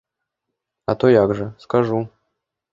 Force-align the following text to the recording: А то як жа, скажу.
А 0.89 0.95
то 1.03 1.13
як 1.13 1.35
жа, 1.41 1.47
скажу. 1.69 2.03